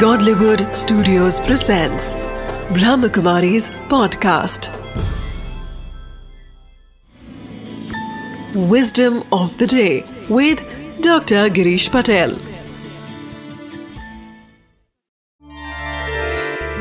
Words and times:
Godlywood 0.00 0.62
Studios 0.76 1.38
presents 1.40 2.16
Brahmakumari's 2.76 3.70
podcast. 3.92 4.66
Wisdom 8.72 9.22
of 9.32 9.56
the 9.56 9.66
day 9.66 10.04
with 10.28 10.58
Dr. 11.00 11.48
Girish 11.58 11.88
Patel. 11.90 12.34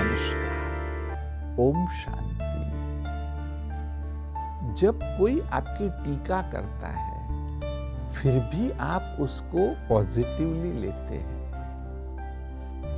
नमस्कार 0.01 1.55
ओम 1.67 1.87
शांति 2.01 2.51
जब 4.81 4.99
कोई 5.19 5.39
आपकी 5.59 5.89
टीका 6.03 6.41
करता 6.55 6.91
है 6.97 8.11
फिर 8.17 8.39
भी 8.51 8.69
आप 8.89 9.17
उसको 9.27 9.69
पॉजिटिवली 9.89 10.73
लेते 10.81 11.15
हैं 11.15 11.34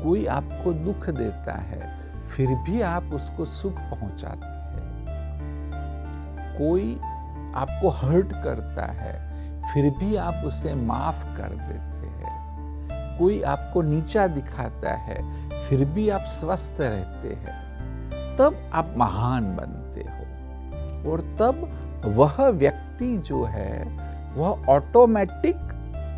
कोई 0.08 0.26
आपको 0.26 0.74
दुख 0.74 1.10
देता 1.10 1.54
है, 1.54 2.00
फिर 2.26 2.56
भी 2.56 2.82
आप 2.82 3.04
उसको 3.04 3.46
सुख 3.46 3.74
पहुंचाते 3.74 4.46
हैं। 4.46 5.06
कोई 6.58 7.00
आपको 7.56 7.90
हर्ट 7.90 8.28
करता 8.28 8.86
है, 8.86 9.32
फिर 9.62 9.94
भी 9.98 10.16
आप 10.16 10.34
उसे 10.46 10.76
माफ़ 10.76 11.38
कर 11.38 11.50
देते 11.50 12.08
हैं। 12.08 12.38
कोई 13.20 13.42
आपको 13.42 13.82
नीचा 13.82 14.28
दिखाता 14.28 14.94
है, 14.94 15.50
फिर 15.64 15.86
भी 15.86 16.10
आप 16.10 16.22
स्वस्थ 16.22 16.78
रहते 16.80 17.28
हैं। 17.28 17.64
तब 18.38 18.72
आप 18.74 18.94
महान 18.98 19.56
बनते 19.56 20.02
हो। 20.02 20.24
और 21.12 21.22
तब 21.22 21.72
वह 22.06 22.48
व्यक्ति 22.48 23.18
जो 23.18 23.44
है, 23.44 23.84
वह 24.34 24.66
ऑटोमेटिक 24.70 25.56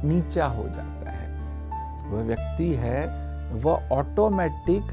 नीचा 0.06 0.46
हो 0.46 0.64
जाता 0.64 1.12
है। 1.12 1.30
वह 2.10 2.24
व्यक्ति 2.24 2.74
है 2.74 3.29
वह 3.52 3.90
ऑटोमेटिक 3.92 4.84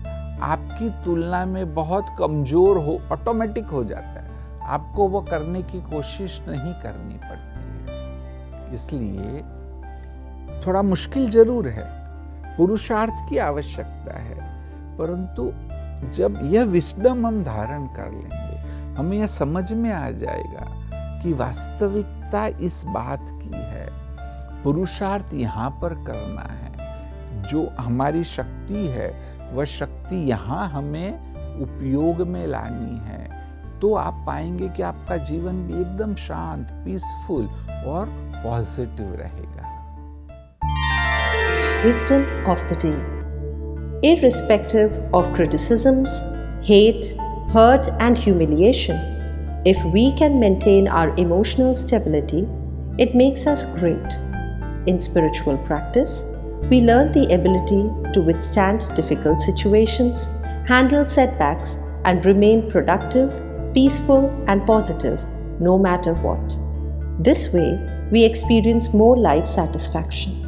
आपकी 0.42 1.04
तुलना 1.04 1.46
में 1.46 1.74
बहुत 1.74 2.06
कमज़ोर 2.18 2.78
हो 2.78 3.00
ऑटोमेटिक 3.12 3.64
हो 3.64 3.84
जाता 3.84 4.20
है। 4.20 4.60
आपको 4.62 5.08
वो 5.08 5.20
करने 5.20 5.62
की 5.62 5.80
कोशिश 5.80 6.42
नहीं 6.48 6.74
करनी 6.74 7.14
पड़ती 7.14 7.92
है। 7.92 8.74
इसलिए 8.74 9.40
थोड़ा 10.66 10.82
मुश्किल 10.82 11.30
ज़रूर 11.30 11.68
है। 11.68 12.06
पुरुषार्थ 12.56 13.14
की 13.28 13.38
आवश्यकता 13.38 14.18
है। 14.18 14.36
परंतु 14.98 15.52
जब 16.10 16.40
यह 16.42 16.64
विस्डम 16.64 17.26
हम 17.26 17.44
धारण 17.44 17.86
कर 17.86 18.10
लेंगे, 18.10 18.56
हमें 18.98 19.18
यह 19.18 19.26
समझ 19.26 19.72
में 19.72 19.92
आ 19.92 20.10
जाएगा 20.10 20.86
कि 21.22 21.32
वास्तविकता 21.32 22.46
इस 22.46 22.84
बात 22.86 23.26
की 23.30 23.50
है। 23.54 23.88
पुरुषार्थ 24.62 25.34
यहाँ 25.34 25.70
पर 25.70 25.94
करना 25.94 26.42
है। 26.42 26.75
जो 27.50 27.68
हमारी 27.78 28.24
शक्ति 28.24 28.86
है 28.96 29.08
वह 29.52 29.64
शक्ति 29.64 30.16
यहाँ 30.30 30.68
हमें 30.70 31.60
उपयोग 31.62 32.20
में 32.28 32.46
लानी 32.46 32.96
है 33.08 33.24
तो 33.80 33.94
आप 33.94 34.22
पाएँगे 34.26 34.68
कि 34.76 34.82
आपका 34.82 35.16
जीवन 35.30 35.66
भी 35.66 35.80
एकदम 35.80 36.14
शांत 36.14 36.70
पीसफुल 36.84 37.48
और 37.86 38.06
पॉजिटिव 38.44 39.14
रहेगा 39.20 39.64
Wisdom 41.84 42.22
of 42.46 42.62
the 42.68 42.76
day. 42.82 42.96
Irrespective 44.02 44.94
of 45.14 45.32
criticisms, 45.34 46.14
hate, 46.62 47.10
hurt, 47.52 47.88
and 48.00 48.18
humiliation, 48.18 48.96
if 49.64 49.84
we 49.84 50.12
can 50.12 50.40
maintain 50.40 50.88
our 50.88 51.14
emotional 51.16 51.74
stability, 51.74 52.48
it 52.98 53.14
makes 53.14 53.46
us 53.46 53.66
great. 53.76 54.18
In 54.86 54.98
spiritual 54.98 55.58
practice, 55.58 56.24
we 56.70 56.80
learn 56.80 57.12
the 57.12 57.32
ability 57.32 57.90
to 58.12 58.20
withstand 58.20 58.88
difficult 58.94 59.40
situations, 59.40 60.28
handle 60.66 61.04
setbacks, 61.04 61.76
and 62.04 62.24
remain 62.24 62.70
productive, 62.70 63.42
peaceful, 63.74 64.28
and 64.48 64.66
positive 64.66 65.24
no 65.60 65.78
matter 65.78 66.14
what. 66.14 66.56
This 67.18 67.52
way, 67.52 67.78
we 68.10 68.24
experience 68.24 68.94
more 68.94 69.16
life 69.16 69.48
satisfaction. 69.48 70.45